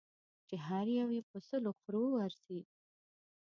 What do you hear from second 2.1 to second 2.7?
ارزي.